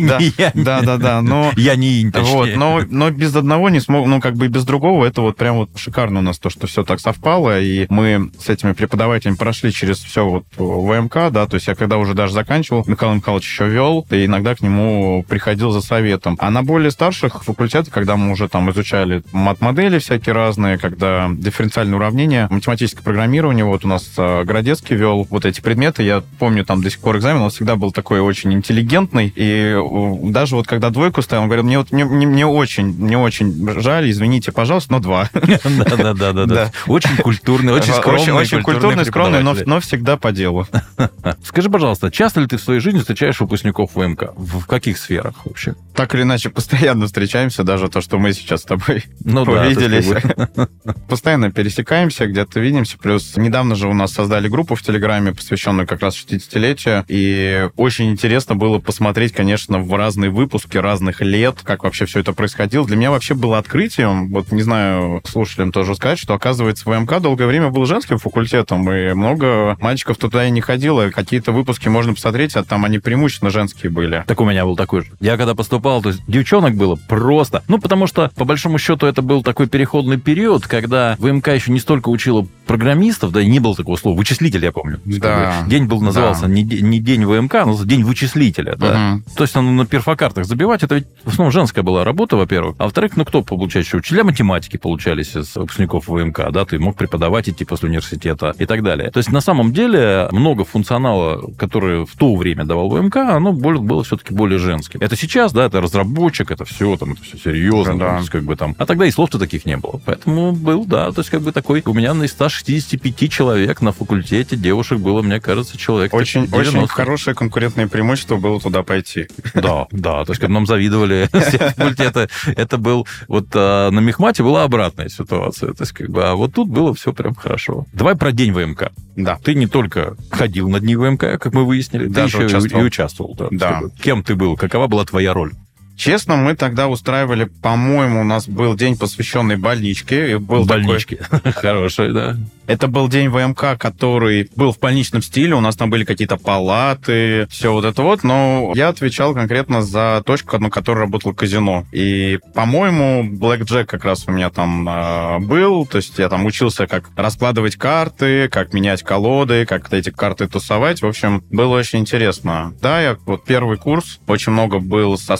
Да, 0.06 0.18
не 0.18 0.32
да, 0.62 0.80
да, 0.82 0.96
да, 0.96 1.22
но... 1.22 1.50
Я 1.56 1.76
не 1.76 2.00
инь, 2.00 2.12
точнее. 2.12 2.32
Вот, 2.32 2.56
но, 2.56 2.80
но 2.88 3.10
без 3.10 3.34
одного 3.34 3.68
не 3.68 3.80
смог, 3.80 4.06
ну, 4.06 4.20
как 4.20 4.34
бы 4.34 4.48
без 4.48 4.64
другого, 4.64 5.04
это 5.04 5.22
вот 5.22 5.36
прям 5.36 5.56
вот 5.56 5.70
шикарно 5.76 6.20
у 6.20 6.22
нас 6.22 6.38
то, 6.38 6.50
что 6.50 6.66
все 6.66 6.84
так 6.84 7.00
совпало, 7.00 7.60
и 7.60 7.86
мы 7.88 8.30
с 8.38 8.48
этими 8.48 8.72
преподавателями 8.72 9.36
прошли 9.36 9.72
через 9.72 9.98
все 9.98 10.26
вот 10.26 10.44
ВМК, 10.56 11.30
да, 11.30 11.46
то 11.46 11.54
есть 11.54 11.66
я 11.66 11.74
когда 11.74 11.98
уже 11.98 12.14
даже 12.14 12.32
заканчивал, 12.32 12.84
Михаил 12.86 13.14
Михайлович 13.14 13.44
еще 13.44 13.68
вел, 13.68 14.06
и 14.10 14.26
иногда 14.26 14.54
к 14.54 14.60
нему 14.62 15.24
приходил 15.28 15.70
за 15.70 15.80
советом. 15.80 16.36
А 16.40 16.50
на 16.50 16.62
более 16.62 16.90
старших 16.90 17.44
факультетах, 17.44 17.85
когда 17.90 18.16
мы 18.16 18.32
уже 18.32 18.48
там 18.48 18.70
изучали 18.70 19.22
мат-модели 19.32 19.98
всякие 19.98 20.34
разные, 20.34 20.78
когда 20.78 21.28
дифференциальные 21.30 21.96
уравнения, 21.96 22.48
математическое 22.50 23.02
программирование, 23.02 23.64
вот 23.64 23.84
у 23.84 23.88
нас 23.88 24.10
э, 24.16 24.44
Городецкий 24.44 24.96
вел 24.96 25.26
вот 25.30 25.44
эти 25.44 25.60
предметы, 25.60 26.02
я 26.02 26.22
помню 26.38 26.64
там 26.64 26.82
до 26.82 26.90
сих 26.90 27.00
пор 27.00 27.18
экзамен, 27.18 27.42
он 27.42 27.50
всегда 27.50 27.76
был 27.76 27.92
такой 27.92 28.20
очень 28.20 28.52
интеллигентный, 28.52 29.32
и 29.34 29.76
даже 30.24 30.56
вот 30.56 30.66
когда 30.66 30.90
двойку 30.90 31.22
ставил, 31.22 31.42
он 31.42 31.48
говорил, 31.48 31.64
мне 31.64 31.78
вот 31.78 31.92
мне, 31.92 32.04
мне- 32.04 32.46
очень, 32.46 32.86
мне 32.86 33.18
очень 33.18 33.80
жаль, 33.80 34.10
извините, 34.10 34.52
пожалуйста, 34.52 34.92
но 34.92 35.00
два. 35.00 35.30
Да-да-да. 35.32 36.46
Да. 36.46 36.72
Очень 36.86 37.16
культурный, 37.16 37.72
очень 37.72 37.92
скромный. 37.92 38.32
Очень, 38.32 38.62
культурный, 38.62 39.04
скромный, 39.04 39.42
но 39.42 39.80
всегда 39.80 40.16
по 40.16 40.32
делу. 40.32 40.66
Скажи, 41.44 41.70
пожалуйста, 41.70 42.10
часто 42.10 42.40
ли 42.40 42.46
ты 42.46 42.56
в 42.56 42.60
своей 42.62 42.80
жизни 42.80 43.00
встречаешь 43.00 43.40
выпускников 43.40 43.90
ВМК? 43.94 44.32
В 44.36 44.66
каких 44.66 44.98
сферах 44.98 45.34
вообще? 45.44 45.74
Так 45.94 46.14
или 46.14 46.22
иначе, 46.22 46.50
постоянно 46.50 47.06
встречаемся, 47.06 47.64
даже 47.66 47.88
то, 47.88 48.00
что 48.00 48.18
мы 48.18 48.32
сейчас 48.32 48.62
с 48.62 48.64
тобой 48.64 49.04
Ну 49.22 49.44
да, 49.44 49.62
увиделись. 49.66 50.06
как 50.08 50.54
бы, 50.54 50.68
Постоянно 51.08 51.50
пересекаемся, 51.52 52.26
где-то 52.26 52.60
видимся. 52.60 52.96
Плюс 52.96 53.36
недавно 53.36 53.74
же 53.74 53.88
у 53.88 53.92
нас 53.92 54.12
создали 54.12 54.48
группу 54.48 54.74
в 54.74 54.82
Телеграме, 54.82 55.32
посвященную 55.32 55.86
как 55.86 56.00
раз 56.00 56.16
60-летию. 56.16 57.04
И 57.08 57.68
очень 57.76 58.10
интересно 58.10 58.54
было 58.56 58.78
посмотреть, 58.78 59.32
конечно, 59.32 59.78
в 59.78 59.92
разные 59.94 60.30
выпуски 60.30 60.78
разных 60.78 61.20
лет, 61.20 61.58
как 61.62 61.84
вообще 61.84 62.06
все 62.06 62.20
это 62.20 62.32
происходило. 62.32 62.86
Для 62.86 62.96
меня 62.96 63.10
вообще 63.10 63.34
было 63.34 63.58
открытием, 63.58 64.30
вот 64.30 64.52
не 64.52 64.62
знаю, 64.62 65.20
слушателям 65.26 65.72
тоже 65.72 65.94
сказать, 65.94 66.18
что, 66.18 66.34
оказывается, 66.34 66.88
ВМК 66.88 67.20
долгое 67.20 67.46
время 67.46 67.70
был 67.70 67.84
женским 67.84 68.18
факультетом, 68.18 68.90
и 68.90 69.12
много 69.12 69.76
мальчиков 69.80 70.16
туда 70.16 70.46
и 70.46 70.50
не 70.50 70.60
ходило. 70.60 71.10
Какие-то 71.10 71.52
выпуски 71.52 71.88
можно 71.88 72.14
посмотреть, 72.14 72.54
а 72.56 72.64
там 72.64 72.84
они 72.84 72.98
преимущественно 72.98 73.50
женские 73.50 73.90
были. 73.90 74.24
Так 74.26 74.40
у 74.40 74.44
меня 74.44 74.64
был 74.64 74.76
такой 74.76 75.02
же. 75.02 75.08
Я 75.20 75.36
когда 75.36 75.54
поступал. 75.54 76.02
То 76.02 76.10
есть 76.10 76.22
девчонок 76.28 76.74
было 76.76 76.96
просто. 77.08 77.55
Ну, 77.68 77.78
потому 77.78 78.06
что, 78.06 78.30
по 78.36 78.44
большому 78.44 78.78
счету, 78.78 79.06
это 79.06 79.22
был 79.22 79.42
такой 79.42 79.66
переходный 79.68 80.18
период, 80.18 80.66
когда 80.66 81.16
ВМК 81.18 81.48
еще 81.48 81.72
не 81.72 81.80
столько 81.80 82.08
учила 82.08 82.46
программистов, 82.66 83.32
да, 83.32 83.40
и 83.40 83.46
не 83.46 83.60
было 83.60 83.74
такого 83.74 83.96
слова, 83.96 84.16
вычислитель, 84.16 84.64
я 84.64 84.72
помню. 84.72 85.00
Да. 85.04 85.64
День 85.66 85.86
был 85.86 86.00
назывался 86.00 86.42
Да. 86.42 86.48
не, 86.48 86.62
не 86.62 87.00
день 87.00 87.24
ВМК, 87.24 87.54
но 87.64 87.82
день 87.84 88.02
вычислителя, 88.02 88.76
да. 88.76 88.98
Мгм. 88.98 89.24
То 89.36 89.44
есть 89.44 89.54
ну, 89.54 89.62
на 89.62 89.86
перфокартах 89.86 90.44
забивать, 90.44 90.82
это 90.82 90.96
ведь 90.96 91.06
в 91.24 91.28
основном 91.28 91.52
женская 91.52 91.82
была 91.82 92.04
работа, 92.04 92.36
во-первых. 92.36 92.76
А 92.78 92.84
во-вторых, 92.84 93.16
ну 93.16 93.24
кто 93.24 93.42
получает 93.42 93.86
еще? 93.86 93.98
Учителя 93.98 94.24
математики 94.24 94.76
получались 94.76 95.36
из 95.36 95.54
выпускников 95.54 96.08
ВМК, 96.08 96.50
да, 96.50 96.64
ты 96.64 96.78
мог 96.78 96.96
преподавать 96.96 97.48
идти 97.48 97.64
после 97.64 97.88
университета 97.88 98.54
и 98.58 98.66
так 98.66 98.82
далее. 98.82 99.10
То 99.10 99.18
есть 99.18 99.30
на 99.30 99.40
самом 99.40 99.72
деле 99.72 100.28
много 100.32 100.64
функционала, 100.64 101.50
который 101.56 102.04
в 102.04 102.16
то 102.16 102.34
время 102.34 102.64
давал 102.64 102.88
ВМК, 102.90 103.16
оно 103.16 103.52
было 103.52 104.02
все-таки 104.02 104.34
более 104.34 104.58
женским. 104.58 105.00
Это 105.00 105.16
сейчас, 105.16 105.52
да, 105.52 105.66
это 105.66 105.80
разработчик, 105.80 106.50
это 106.50 106.64
все, 106.64 106.96
там, 106.96 107.12
это 107.12 107.22
все 107.22 107.45
серьезно, 107.50 107.98
Да. 107.98 108.10
то 108.12 108.16
есть, 108.18 108.30
как 108.30 108.42
бы 108.44 108.56
там. 108.56 108.74
А 108.78 108.86
тогда 108.86 109.06
и 109.06 109.10
слов-то 109.10 109.38
таких 109.38 109.66
не 109.66 109.76
было. 109.76 110.00
Поэтому 110.04 110.52
был, 110.52 110.84
да, 110.84 111.10
то 111.12 111.20
есть 111.20 111.30
как 111.30 111.42
бы 111.42 111.52
такой, 111.52 111.82
у 111.86 111.94
меня 111.94 112.12
из 112.12 112.32
165 112.32 113.30
человек 113.30 113.80
на 113.82 113.92
факультете 113.92 114.56
девушек 114.56 114.98
было, 114.98 115.22
мне 115.22 115.40
кажется, 115.40 115.76
человек 115.78 116.12
Очень, 116.14 116.46
90. 116.46 116.78
очень 116.78 116.88
хорошее 116.88 117.36
конкурентное 117.36 117.86
преимущество 117.88 118.36
было 118.36 118.60
туда 118.60 118.82
пойти. 118.82 119.28
Да, 119.54 119.86
да, 119.90 120.24
то 120.24 120.32
есть 120.32 120.40
как 120.40 120.50
нам 120.50 120.66
завидовали 120.66 121.28
все 121.32 121.58
факультеты. 121.58 122.28
Это 122.56 122.78
был, 122.78 123.06
вот 123.28 123.46
а, 123.54 123.90
на 123.90 124.00
Мехмате 124.00 124.42
была 124.42 124.64
обратная 124.64 125.08
ситуация, 125.08 125.72
то 125.72 125.82
есть 125.82 125.92
как 125.92 126.10
бы, 126.10 126.24
а 126.24 126.34
вот 126.34 126.54
тут 126.54 126.68
было 126.68 126.94
все 126.94 127.12
прям 127.12 127.34
хорошо. 127.34 127.86
Давай 127.92 128.16
про 128.16 128.32
день 128.32 128.52
ВМК. 128.52 128.90
Да. 129.16 129.38
Ты 129.42 129.54
не 129.54 129.66
только 129.66 130.16
ходил 130.30 130.68
на 130.68 130.80
дни 130.80 130.96
ВМК, 130.96 131.38
как 131.40 131.52
мы 131.54 131.64
выяснили, 131.64 132.08
ты 132.08 132.20
еще 132.20 132.46
и- 132.46 132.82
участвовал. 132.82 133.36
Да. 133.50 133.82
Кем 134.02 134.22
ты 134.22 134.34
был? 134.34 134.56
Какова 134.56 134.86
была 134.86 135.04
твоя 135.04 135.32
роль? 135.32 135.52
Честно, 135.96 136.36
мы 136.36 136.54
тогда 136.54 136.88
устраивали, 136.88 137.44
по-моему, 137.44 138.20
у 138.20 138.24
нас 138.24 138.48
был 138.48 138.74
день, 138.74 138.96
посвященный 138.98 139.56
больничке. 139.56 140.32
И 140.32 140.34
был 140.36 140.66
такой- 140.66 140.84
Больнички. 140.84 141.18
Хорошая, 141.54 142.12
да. 142.12 142.36
Это 142.66 142.88
был 142.88 143.08
день 143.08 143.28
ВМК, 143.28 143.78
который 143.78 144.50
был 144.56 144.72
в 144.72 144.80
больничном 144.80 145.22
стиле. 145.22 145.54
У 145.54 145.60
нас 145.60 145.76
там 145.76 145.88
были 145.88 146.04
какие-то 146.04 146.36
палаты, 146.36 147.46
все 147.48 147.72
вот 147.72 147.84
это 147.84 148.02
вот. 148.02 148.24
Но 148.24 148.72
я 148.74 148.88
отвечал 148.88 149.34
конкретно 149.34 149.82
за 149.82 150.22
точку, 150.26 150.58
на 150.58 150.68
которой 150.68 150.98
работало 151.00 151.32
казино. 151.32 151.86
И, 151.92 152.40
по-моему, 152.54 153.22
Блэк 153.30 153.62
Джек 153.64 153.88
как 153.88 154.04
раз 154.04 154.24
у 154.26 154.32
меня 154.32 154.50
там 154.50 154.88
э, 154.88 155.38
был. 155.40 155.86
То 155.86 155.98
есть 155.98 156.18
я 156.18 156.28
там 156.28 156.44
учился, 156.44 156.88
как 156.88 157.10
раскладывать 157.16 157.76
карты, 157.76 158.48
как 158.48 158.72
менять 158.74 159.04
колоды, 159.04 159.64
как 159.64 159.92
эти 159.92 160.10
карты 160.10 160.48
тусовать. 160.48 161.02
В 161.02 161.06
общем, 161.06 161.44
было 161.50 161.76
очень 161.78 162.00
интересно. 162.00 162.74
Да, 162.82 163.00
я 163.00 163.16
вот 163.26 163.44
первый 163.44 163.78
курс 163.78 164.18
очень 164.26 164.50
много 164.52 164.80
был 164.80 165.16
со 165.18 165.36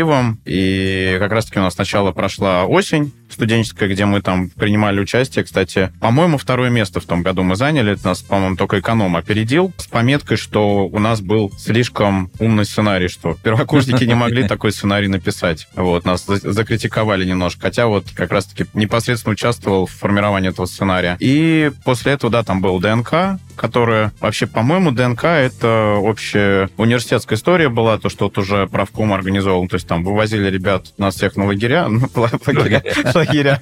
студактивом. 0.00 0.40
И 0.44 1.16
как 1.18 1.32
раз-таки 1.32 1.58
у 1.58 1.62
нас 1.62 1.74
сначала 1.74 2.12
прошла 2.12 2.64
осень 2.64 3.12
студенческая, 3.30 3.88
где 3.88 4.06
мы 4.06 4.20
там 4.20 4.50
принимали 4.50 5.00
участие. 5.00 5.44
Кстати, 5.44 5.92
по-моему, 6.00 6.36
второе 6.36 6.70
место 6.70 7.00
в 7.00 7.04
том 7.04 7.22
году 7.22 7.42
мы 7.42 7.56
заняли. 7.56 7.92
Это 7.92 8.08
нас, 8.08 8.22
по-моему, 8.22 8.56
только 8.56 8.80
эконом 8.80 9.16
опередил. 9.16 9.72
С 9.76 9.86
пометкой, 9.86 10.36
что 10.36 10.88
у 10.88 10.98
нас 10.98 11.20
был 11.20 11.52
слишком 11.56 12.30
умный 12.38 12.64
сценарий, 12.64 13.08
что 13.08 13.36
первокурсники 13.42 14.04
не 14.04 14.14
могли 14.14 14.42
такой 14.48 14.72
сценарий 14.72 15.08
написать. 15.08 15.68
Вот, 15.74 16.04
нас 16.04 16.26
за- 16.26 16.52
закритиковали 16.52 17.24
немножко. 17.24 17.62
Хотя 17.62 17.86
вот 17.86 18.06
как 18.14 18.32
раз-таки 18.32 18.66
непосредственно 18.74 19.32
участвовал 19.32 19.86
в 19.86 19.92
формировании 19.92 20.50
этого 20.50 20.66
сценария. 20.66 21.16
И 21.20 21.70
после 21.84 22.12
этого, 22.12 22.32
да, 22.32 22.42
там 22.42 22.60
был 22.60 22.80
ДНК, 22.80 23.38
которая... 23.60 24.12
Вообще, 24.20 24.46
по-моему, 24.46 24.90
ДНК— 24.90 25.24
это 25.24 25.96
общая 26.00 26.70
университетская 26.78 27.36
история 27.36 27.68
была, 27.68 27.98
то, 27.98 28.08
что 28.08 28.24
вот 28.24 28.38
уже 28.38 28.66
правком 28.66 29.12
организовал. 29.12 29.68
То 29.68 29.74
есть 29.74 29.86
там 29.86 30.02
вывозили 30.02 30.48
ребят 30.48 30.94
нас 30.96 31.16
всех 31.16 31.36
на 31.36 31.44
лагеря, 31.44 31.88
ну, 31.88 32.08
ла- 32.14 32.30
лагеря. 33.14 33.60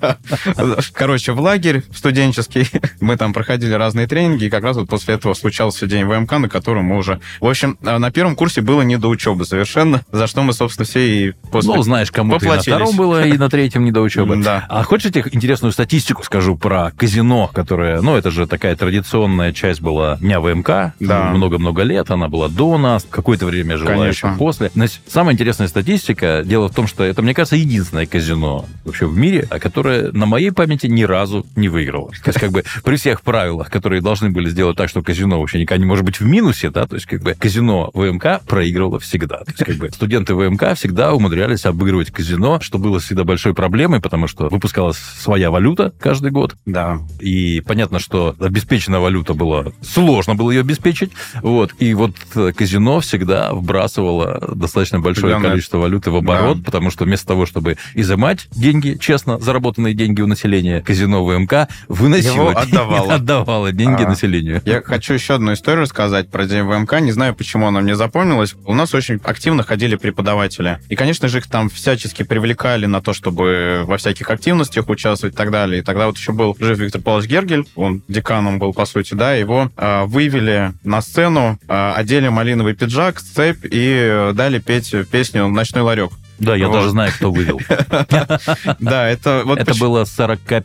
Короче, 0.92 1.32
в 1.32 1.40
лагерь 1.40 1.82
студенческий. 1.92 2.68
Мы 3.00 3.16
там 3.16 3.32
проходили 3.32 3.72
разные 3.72 4.06
тренинги, 4.06 4.44
и 4.44 4.50
как 4.50 4.62
раз 4.62 4.76
вот 4.76 4.88
после 4.88 5.14
этого 5.14 5.34
случался 5.34 5.86
день 5.86 6.04
ВМК, 6.04 6.38
на 6.38 6.48
котором 6.48 6.84
мы 6.84 6.96
уже... 6.96 7.20
В 7.40 7.46
общем, 7.46 7.76
э, 7.82 7.98
на 7.98 8.10
первом 8.12 8.36
курсе 8.36 8.60
было 8.60 8.82
не 8.82 8.98
до 8.98 9.08
учебы 9.08 9.44
совершенно, 9.44 10.02
за 10.12 10.26
что 10.26 10.42
мы, 10.42 10.52
собственно, 10.52 10.86
все 10.86 11.00
и 11.00 11.32
после... 11.50 11.74
Ну, 11.74 11.82
знаешь, 11.82 12.12
кому-то 12.12 12.44
и 12.44 12.48
на 12.48 12.58
втором 12.60 12.96
было, 12.96 13.26
и 13.26 13.36
на 13.36 13.48
третьем 13.48 13.84
не 13.84 13.90
до 13.90 14.02
учебы. 14.02 14.36
Да. 14.36 14.64
А 14.68 14.84
хочешь 14.84 15.06
я 15.06 15.10
тебе 15.10 15.24
интересную 15.32 15.72
статистику 15.72 16.22
скажу 16.22 16.56
про 16.56 16.92
казино, 16.92 17.50
которое, 17.52 18.00
ну, 18.00 18.16
это 18.16 18.30
же 18.30 18.46
такая 18.46 18.76
традиционная 18.76 19.52
часть 19.52 19.80
была 19.88 20.16
дня 20.18 20.40
ВМК. 20.40 20.92
Да. 21.00 21.30
Много-много 21.32 21.82
лет, 21.82 22.10
она 22.10 22.28
была 22.28 22.48
до 22.48 22.76
нас, 22.76 23.06
какое-то 23.08 23.46
время 23.46 23.78
жила 23.78 23.90
Конечно. 23.92 24.28
еще 24.28 24.36
после. 24.38 24.70
С- 24.74 25.00
самая 25.08 25.34
интересная 25.34 25.66
статистика, 25.68 26.42
дело 26.44 26.68
в 26.68 26.74
том, 26.74 26.86
что 26.86 27.04
это, 27.04 27.22
мне 27.22 27.32
кажется, 27.32 27.56
единственное 27.56 28.04
казино 28.06 28.66
вообще 28.84 29.06
в 29.06 29.16
мире, 29.16 29.46
а 29.50 29.58
которое 29.58 30.12
на 30.12 30.26
моей 30.26 30.50
памяти 30.50 30.86
ни 30.88 31.04
разу 31.04 31.46
не 31.56 31.68
выиграло. 31.68 32.10
То 32.10 32.28
есть, 32.28 32.38
как 32.38 32.50
бы, 32.52 32.64
при 32.84 32.96
всех 32.96 33.22
правилах, 33.22 33.70
которые 33.70 34.02
должны 34.02 34.28
были 34.30 34.48
сделать 34.50 34.76
так, 34.76 34.90
что 34.90 35.00
казино 35.02 35.40
вообще 35.40 35.58
никогда 35.60 35.80
не 35.80 35.86
может 35.88 36.04
быть 36.04 36.20
в 36.20 36.24
минусе, 36.26 36.68
да, 36.70 36.86
то 36.86 36.94
есть, 36.96 37.06
как 37.06 37.22
бы, 37.22 37.34
казино 37.34 37.90
ВМК 37.94 38.42
проигрывало 38.46 38.98
всегда. 39.00 39.38
То 39.38 39.52
есть, 39.52 39.64
как 39.64 39.76
бы, 39.76 39.90
студенты 39.90 40.34
ВМК 40.34 40.74
всегда 40.74 41.14
умудрялись 41.14 41.64
обыгрывать 41.64 42.10
казино, 42.10 42.60
что 42.60 42.78
было 42.78 42.98
всегда 43.00 43.24
большой 43.24 43.54
проблемой, 43.54 44.00
потому 44.00 44.26
что 44.28 44.48
выпускалась 44.48 44.98
своя 44.98 45.50
валюта 45.50 45.92
каждый 45.98 46.30
год, 46.30 46.56
Да. 46.66 46.98
и 47.20 47.60
понятно, 47.60 47.98
что 47.98 48.34
обеспеченная 48.38 49.00
валюта 49.00 49.32
была... 49.34 49.66
Сложно 49.82 50.34
было 50.34 50.50
ее 50.50 50.60
обеспечить. 50.60 51.12
Вот. 51.42 51.72
И 51.78 51.94
вот 51.94 52.12
э, 52.34 52.52
казино 52.56 53.00
всегда 53.00 53.52
вбрасывало 53.52 54.52
достаточно 54.54 55.00
большое 55.00 55.32
Определенное- 55.34 55.50
количество 55.50 55.78
валюты 55.78 56.10
в 56.10 56.16
оборот, 56.16 56.58
Да. 56.58 56.64
потому 56.64 56.90
что 56.90 57.04
вместо 57.04 57.26
того, 57.28 57.46
чтобы 57.46 57.76
изымать 57.94 58.48
деньги, 58.54 58.96
честно, 59.00 59.38
заработанные 59.38 59.94
деньги 59.94 60.20
у 60.20 60.26
населения, 60.26 60.80
казино 60.80 61.24
ВМК 61.24 61.68
выносило... 61.88 62.34
Его 62.34 62.48
отдавало. 62.58 63.14
отдавало 63.18 63.72
деньги 63.72 64.02
А. 64.02 64.08
населению. 64.08 64.62
Я 64.64 64.82
хочу 64.82 65.14
еще 65.14 65.34
одну 65.34 65.52
историю 65.52 65.82
рассказать 65.82 66.30
про 66.30 66.46
день 66.46 66.62
ВМК. 66.64 67.00
Не 67.00 67.12
знаю, 67.12 67.34
почему 67.34 67.66
она 67.66 67.80
мне 67.80 67.96
запомнилась. 67.96 68.54
У 68.64 68.74
нас 68.74 68.94
очень 68.94 69.16
активно 69.22 69.62
ходили 69.62 69.96
преподаватели. 69.96 70.78
И, 70.88 70.96
конечно 70.96 71.28
же, 71.28 71.38
их 71.38 71.46
там 71.46 71.68
всячески 71.70 72.22
привлекали 72.22 72.86
на 72.86 73.00
то, 73.00 73.12
чтобы 73.12 73.82
во 73.86 73.96
всяких 73.96 74.30
активностях 74.30 74.88
участвовать 74.88 75.34
и 75.34 75.36
так 75.36 75.50
далее. 75.50 75.80
И 75.80 75.84
тогда 75.84 76.06
вот 76.06 76.16
еще 76.16 76.32
был 76.32 76.56
жив 76.58 76.78
Виктор 76.78 77.00
Павлович 77.00 77.28
Гергель, 77.30 77.64
он 77.76 78.02
деканом 78.08 78.58
был, 78.58 78.72
по 78.72 78.84
сути, 78.86 79.14
да, 79.14 79.34
его 79.34 79.57
э, 79.76 80.04
вывели 80.04 80.72
на 80.84 81.00
сцену, 81.02 81.58
э, 81.68 81.92
одели 81.96 82.28
малиновый 82.28 82.74
пиджак, 82.74 83.20
цепь 83.20 83.64
и 83.64 83.92
э, 84.00 84.32
дали 84.34 84.58
петь 84.58 84.94
песню 85.10 85.48
«Ночной 85.48 85.82
ларек». 85.82 86.10
Да, 86.38 86.54
я 86.54 86.68
Вот. 86.68 86.74
даже 86.74 86.90
знаю, 86.90 87.12
кто 87.12 87.32
вывел. 87.32 87.60
Да, 88.78 89.08
это. 89.08 89.44
Это 89.56 89.74
было 89.74 90.04
45 90.04 90.64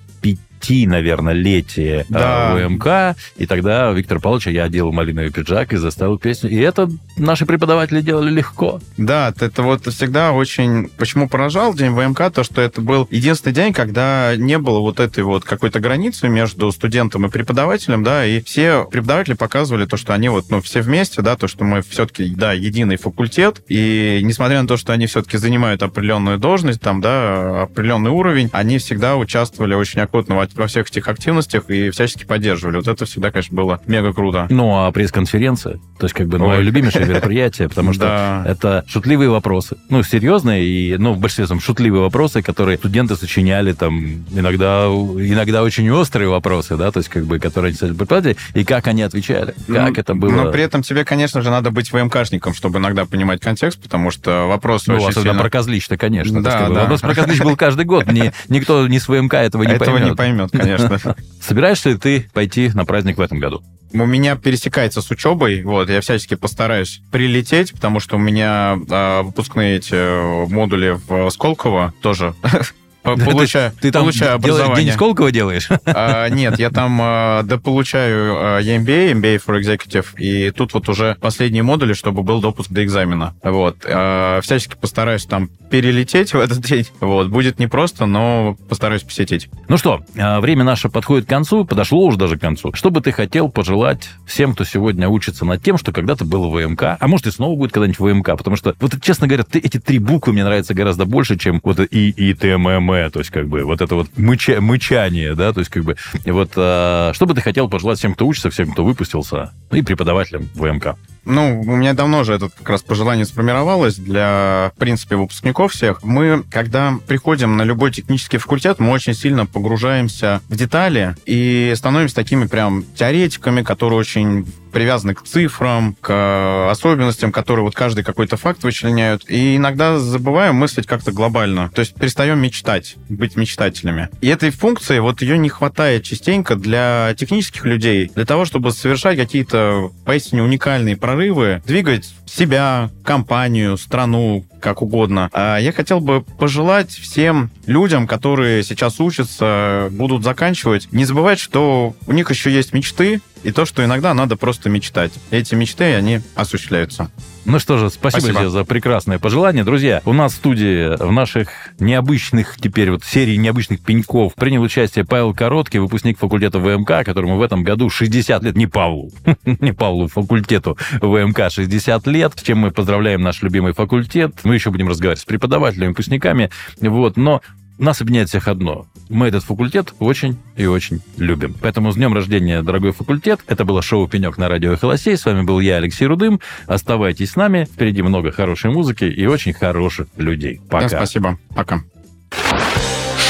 наверное, 0.87 1.33
летие 1.33 2.05
Да. 2.09 2.53
э, 2.57 2.67
ВМК, 2.67 3.17
и 3.37 3.45
тогда 3.45 3.91
Виктор 3.91 4.19
Павлович, 4.19 4.47
я 4.47 4.63
одел 4.63 4.91
малиновый 4.91 5.31
пиджак 5.31 5.73
и 5.73 5.77
заставил 5.77 6.17
песню. 6.17 6.49
И 6.49 6.57
это 6.57 6.89
наши 7.17 7.45
преподаватели 7.45 8.01
делали 8.01 8.31
легко. 8.31 8.79
Да, 8.97 9.33
это 9.39 9.63
вот 9.63 9.85
всегда 9.93 10.31
очень... 10.31 10.89
Почему 10.97 11.27
поражал 11.27 11.73
День 11.73 11.91
ВМК? 11.91 12.31
То, 12.31 12.43
что 12.43 12.61
это 12.61 12.81
был 12.81 13.07
единственный 13.11 13.53
день, 13.53 13.73
когда 13.73 14.35
не 14.35 14.57
было 14.57 14.79
вот 14.79 14.99
этой 14.99 15.23
вот 15.23 15.43
какой-то 15.43 15.79
границы 15.79 16.29
между 16.29 16.71
студентом 16.71 17.25
и 17.25 17.29
преподавателем, 17.29 18.03
да, 18.03 18.25
и 18.25 18.41
все 18.41 18.85
преподаватели 18.89 19.33
показывали 19.33 19.85
то, 19.85 19.97
что 19.97 20.13
они 20.13 20.29
вот, 20.29 20.49
ну, 20.49 20.61
все 20.61 20.81
вместе, 20.81 21.21
да, 21.21 21.35
то, 21.35 21.47
что 21.47 21.63
мы 21.63 21.81
все-таки, 21.81 22.33
да, 22.35 22.53
единый 22.53 22.97
факультет, 22.97 23.61
и 23.67 24.21
несмотря 24.23 24.61
на 24.61 24.67
то, 24.67 24.77
что 24.77 24.93
они 24.93 25.07
все-таки 25.07 25.37
занимают 25.37 25.83
определенную 25.83 26.37
должность, 26.37 26.81
там, 26.81 27.01
да, 27.01 27.63
определенный 27.63 28.11
уровень, 28.11 28.49
они 28.53 28.77
всегда 28.77 29.15
участвовали 29.15 29.73
очень 29.73 30.01
охотно 30.01 30.35
во- 30.55 30.63
во 30.63 30.67
всех 30.67 30.87
этих 30.89 31.07
активностях 31.07 31.69
и 31.69 31.89
всячески 31.89 32.23
поддерживали. 32.25 32.77
Вот 32.77 32.87
это 32.87 33.05
всегда, 33.05 33.31
конечно, 33.31 33.55
было 33.55 33.79
мега 33.87 34.13
круто. 34.13 34.47
Ну, 34.49 34.85
а 34.85 34.91
пресс-конференция, 34.91 35.73
то 35.99 36.05
есть 36.05 36.13
как 36.13 36.27
бы 36.27 36.37
мое 36.39 36.57
Ой. 36.57 36.63
любимейшее 36.63 37.05
мероприятие, 37.05 37.69
потому 37.69 37.93
что 37.93 38.03
Да. 38.03 38.43
это 38.47 38.85
шутливые 38.87 39.29
вопросы. 39.29 39.77
Ну, 39.89 40.03
серьезные 40.03 40.63
и, 40.65 40.97
ну, 40.97 41.13
в 41.13 41.19
большинстве 41.19 41.47
там 41.47 41.59
шутливые 41.59 42.01
вопросы, 42.01 42.41
которые 42.41 42.77
студенты 42.77 43.15
сочиняли 43.15 43.73
там 43.73 44.25
иногда, 44.31 44.85
иногда 44.87 45.63
очень 45.63 45.89
острые 45.89 46.29
вопросы, 46.29 46.75
да, 46.77 46.91
то 46.91 46.99
есть 46.99 47.09
как 47.09 47.25
бы, 47.25 47.39
которые 47.39 47.75
они 47.81 47.93
преподаватели, 47.93 48.37
и 48.53 48.63
как 48.63 48.87
они 48.87 49.01
отвечали, 49.01 49.53
как 49.67 49.67
Ну, 49.67 49.93
это 49.95 50.13
было. 50.15 50.31
Но 50.31 50.51
при 50.51 50.63
этом 50.63 50.81
тебе, 50.83 51.05
конечно 51.05 51.41
же, 51.41 51.49
надо 51.49 51.71
быть 51.71 51.91
ВМКшником, 51.91 52.53
чтобы 52.53 52.79
иногда 52.79 53.05
понимать 53.05 53.41
контекст, 53.41 53.81
потому 53.81 54.11
что 54.11 54.47
вопросы 54.47 54.91
Ну, 54.91 54.97
очень 54.97 55.09
особенно 55.09 55.31
сильно... 55.31 55.41
про 55.41 55.49
Козлич-то, 55.49 55.97
конечно. 55.97 56.41
Да, 56.41 56.51
как 56.59 56.73
да. 56.73 56.81
Вопрос 56.81 57.01
про 57.01 57.15
Козлич 57.15 57.39
был 57.41 57.55
каждый 57.55 57.85
год. 57.85 58.11
Ни- 58.11 58.31
никто 58.49 58.87
не 58.87 58.99
с 58.99 59.07
ВМК 59.07 59.35
этого 59.35 59.63
не 59.63 59.73
Этого 59.73 59.91
поймет. 59.91 60.09
не 60.11 60.15
поймет, 60.15 60.42
конечно. 60.51 60.99
Собираешься 61.41 61.89
ли 61.89 61.97
ты 61.97 62.29
пойти 62.33 62.69
на 62.73 62.85
праздник 62.85 63.17
в 63.17 63.21
этом 63.21 63.39
году? 63.39 63.63
У 63.93 64.05
меня 64.05 64.35
пересекается 64.35 65.01
с 65.01 65.11
учебой, 65.11 65.61
вот, 65.61 65.87
я 65.89 66.01
всячески 66.01 66.33
постараюсь 66.33 67.01
прилететь, 67.11 67.73
потому 67.73 67.99
что 67.99 68.15
у 68.15 68.19
меня 68.19 68.79
а, 68.89 69.21
выпускные 69.21 69.77
эти 69.77 69.93
э, 69.93 70.47
модули 70.47 70.99
в 71.07 71.29
Сколково 71.29 71.93
тоже 72.01 72.33
получаю, 73.03 73.71
Ты 73.81 73.91
там 73.91 74.03
получаю 74.03 74.35
образование. 74.35 74.85
день 74.85 74.93
Сколково 74.93 75.31
делаешь? 75.31 75.69
А, 75.85 76.29
Нет, 76.29 76.59
я 76.59 76.69
там 76.69 76.97
а, 77.01 77.43
дополучаю 77.43 78.35
а, 78.57 78.61
MBA, 78.61 79.13
MBA 79.13 79.41
for 79.45 79.59
Executive, 79.59 80.05
и 80.17 80.51
тут 80.51 80.73
вот 80.73 80.89
уже 80.89 81.15
последние 81.19 81.63
модули, 81.63 81.93
чтобы 81.93 82.23
был 82.23 82.41
допуск 82.41 82.71
до 82.71 82.83
экзамена. 82.83 83.33
Вот. 83.43 83.77
А, 83.85 84.39
Всячески 84.41 84.75
постараюсь 84.79 85.25
там 85.25 85.49
перелететь 85.69 86.33
в 86.33 86.39
этот 86.39 86.59
день. 86.61 86.87
Вот. 86.99 87.29
Будет 87.29 87.59
непросто, 87.59 88.05
но 88.05 88.55
постараюсь 88.69 89.01
посетить. 89.03 89.49
Ну 89.67 89.77
что, 89.77 90.01
а, 90.17 90.39
время 90.39 90.63
наше 90.63 90.89
подходит 90.89 91.25
к 91.25 91.29
концу, 91.29 91.65
подошло 91.65 92.05
уже 92.05 92.17
даже 92.17 92.37
к 92.37 92.41
концу. 92.41 92.71
Что 92.73 92.91
бы 92.91 93.01
ты 93.01 93.11
хотел 93.11 93.49
пожелать 93.49 94.09
всем, 94.25 94.53
кто 94.53 94.63
сегодня 94.63 95.09
учится 95.09 95.45
над 95.45 95.63
тем, 95.63 95.77
что 95.77 95.91
когда-то 95.91 96.25
было 96.25 96.47
ВМК, 96.47 96.97
а 96.99 97.07
может 97.07 97.27
и 97.27 97.31
снова 97.31 97.55
будет 97.57 97.71
когда-нибудь 97.71 97.99
ВМК, 97.99 98.37
потому 98.37 98.55
что, 98.55 98.75
вот 98.79 98.93
честно 99.01 99.27
говоря, 99.27 99.43
ты- 99.43 99.59
эти 99.59 99.79
три 99.79 99.99
буквы 99.99 100.33
мне 100.33 100.43
нравятся 100.43 100.73
гораздо 100.73 101.05
больше, 101.05 101.37
чем 101.37 101.59
вот 101.63 101.79
И, 101.79 102.09
И, 102.09 102.33
Т, 102.33 102.57
М, 102.95 103.11
то 103.11 103.19
есть 103.19 103.31
как 103.31 103.47
бы 103.47 103.63
вот 103.63 103.81
это 103.81 103.95
вот 103.95 104.09
мыча- 104.17 104.59
мычание, 104.59 105.35
да, 105.35 105.53
то 105.53 105.59
есть 105.59 105.71
как 105.71 105.83
бы 105.83 105.95
вот 106.25 106.51
а, 106.55 107.11
что 107.13 107.25
бы 107.25 107.33
ты 107.33 107.41
хотел 107.41 107.69
пожелать 107.69 107.99
всем, 107.99 108.13
кто 108.13 108.27
учится, 108.27 108.49
всем, 108.49 108.71
кто 108.71 108.83
выпустился, 108.83 109.51
ну 109.71 109.77
и 109.77 109.81
преподавателям 109.81 110.49
ВМК? 110.55 110.95
Ну, 111.25 111.61
у 111.61 111.75
меня 111.75 111.93
давно 111.93 112.25
же 112.25 112.33
это 112.33 112.49
как 112.49 112.69
раз 112.69 112.81
пожелание 112.81 113.25
сформировалось 113.25 113.95
для, 113.95 114.71
в 114.75 114.79
принципе, 114.79 115.15
выпускников 115.15 115.71
всех. 115.71 116.03
Мы, 116.03 116.43
когда 116.51 116.95
приходим 117.07 117.55
на 117.55 117.61
любой 117.61 117.91
технический 117.91 118.37
факультет, 118.37 118.79
мы 118.79 118.91
очень 118.91 119.13
сильно 119.13 119.45
погружаемся 119.45 120.41
в 120.49 120.57
детали 120.57 121.15
и 121.25 121.73
становимся 121.77 122.15
такими 122.15 122.45
прям 122.45 122.83
теоретиками, 122.95 123.61
которые 123.61 123.99
очень 123.99 124.45
привязаны 124.73 125.13
к 125.13 125.23
цифрам, 125.23 125.95
к 126.01 126.69
особенностям, 126.69 127.31
которые 127.31 127.63
вот 127.63 127.75
каждый 127.75 128.03
какой-то 128.03 128.35
факт 128.35 128.63
вычленяют. 128.63 129.23
И 129.29 129.55
иногда 129.55 129.99
забываем 129.99 130.55
мыслить 130.55 130.87
как-то 130.87 131.11
глобально. 131.11 131.69
То 131.73 131.79
есть 131.79 131.95
перестаем 131.95 132.39
мечтать, 132.39 132.95
быть 133.07 133.37
мечтателями. 133.37 134.09
И 134.21 134.27
этой 134.27 134.49
функции, 134.49 134.99
вот 134.99 135.21
ее 135.21 135.37
не 135.37 135.49
хватает 135.49 136.03
частенько 136.03 136.55
для 136.55 137.13
технических 137.17 137.65
людей, 137.65 138.11
для 138.13 138.25
того, 138.25 138.45
чтобы 138.45 138.71
совершать 138.71 139.17
какие-то 139.17 139.91
поистине 140.05 140.43
уникальные 140.43 140.97
прорывы, 140.97 141.61
двигать 141.65 142.13
себя, 142.25 142.89
компанию, 143.05 143.77
страну, 143.77 144.45
как 144.63 144.81
угодно. 144.81 145.29
А 145.33 145.57
я 145.57 145.71
хотел 145.71 145.99
бы 145.99 146.21
пожелать 146.21 146.89
всем 146.89 147.51
людям, 147.67 148.07
которые 148.07 148.63
сейчас 148.63 148.99
учатся, 148.99 149.89
будут 149.91 150.23
заканчивать, 150.23 150.87
не 150.91 151.05
забывать, 151.05 151.39
что 151.39 151.95
у 152.07 152.13
них 152.13 152.29
еще 152.31 152.49
есть 152.51 152.73
мечты, 152.73 153.21
и 153.43 153.51
то, 153.51 153.65
что 153.65 153.83
иногда 153.83 154.13
надо 154.13 154.37
просто 154.37 154.69
мечтать. 154.69 155.11
Эти 155.29 155.53
мечты, 155.53 155.93
они 155.93 156.21
осуществляются. 156.33 157.11
Ну 157.45 157.59
что 157.59 157.77
же, 157.77 157.89
спасибо, 157.89 158.21
Спасибо. 158.21 158.39
тебе 158.39 158.49
за 158.49 158.63
прекрасное 158.63 159.19
пожелание. 159.19 159.65
Друзья, 159.65 160.01
у 160.05 160.13
нас 160.13 160.33
в 160.33 160.35
студии 160.37 160.95
в 160.95 161.11
наших 161.11 161.49
необычных 161.79 162.55
теперь 162.57 162.91
вот 162.91 163.03
серии 163.03 163.35
необычных 163.35 163.81
пеньков 163.81 164.33
принял 164.35 164.61
участие 164.61 165.03
Павел 165.03 165.33
Короткий, 165.33 165.79
выпускник 165.79 166.17
факультета 166.17 166.59
ВМК, 166.59 167.03
которому 167.03 167.37
в 167.37 167.41
этом 167.41 167.63
году 167.63 167.89
60 167.89 168.43
лет. 168.43 168.55
Не 168.55 168.67
Павлу, 168.67 169.11
не 169.45 169.73
Павлу, 169.73 170.07
факультету 170.07 170.77
ВМК 171.01 171.51
60 171.51 172.07
лет, 172.07 172.33
с 172.37 172.43
чем 172.43 172.59
мы 172.59 172.71
поздравляем 172.71 173.21
наш 173.21 173.41
любимый 173.41 173.73
факультет. 173.73 174.35
Мы 174.43 174.55
еще 174.55 174.71
будем 174.71 174.87
разговаривать 174.87 175.21
с 175.21 175.25
преподавателями, 175.25 175.89
выпускниками. 175.89 176.49
Вот, 176.79 177.17
но 177.17 177.41
нас 177.83 178.01
объединяет 178.01 178.29
всех 178.29 178.47
одно. 178.47 178.85
Мы 179.09 179.27
этот 179.27 179.43
факультет 179.43 179.93
очень 179.99 180.37
и 180.55 180.65
очень 180.65 181.01
любим. 181.17 181.55
Поэтому 181.61 181.91
с 181.91 181.95
днем 181.95 182.13
рождения, 182.13 182.61
дорогой 182.61 182.91
факультет. 182.91 183.41
Это 183.47 183.65
было 183.65 183.81
шоу 183.81 184.07
«Пенек» 184.07 184.37
на 184.37 184.49
радио 184.49 184.75
«Холосей». 184.75 185.17
С 185.17 185.25
вами 185.25 185.43
был 185.43 185.59
я, 185.59 185.77
Алексей 185.77 186.05
Рудым. 186.05 186.39
Оставайтесь 186.65 187.31
с 187.31 187.35
нами. 187.35 187.65
Впереди 187.65 188.01
много 188.01 188.31
хорошей 188.31 188.71
музыки 188.71 189.05
и 189.05 189.25
очень 189.25 189.53
хороших 189.53 190.07
людей. 190.17 190.61
Пока. 190.69 190.89
Да, 190.89 190.97
спасибо. 190.97 191.37
Пока. 191.55 191.81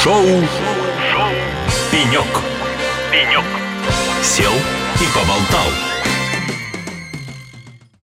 Шоу. 0.02 0.24
Шоу. 0.24 1.30
Пенек. 1.90 2.26
Пенек. 3.10 3.44
Сел 4.22 4.52
и 4.52 5.06
поболтал. 5.14 5.93